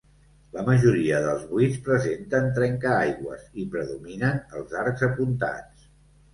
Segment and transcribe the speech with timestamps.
[0.53, 5.89] La majoria dels buits presenten trencaaigües i predominen els arcs apuntats.